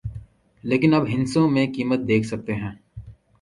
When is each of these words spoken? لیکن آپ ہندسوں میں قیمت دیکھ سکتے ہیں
لیکن 0.63 0.93
آپ 0.93 1.03
ہندسوں 1.09 1.47
میں 1.49 1.65
قیمت 1.75 2.07
دیکھ 2.07 2.25
سکتے 2.27 2.55
ہیں 2.55 2.71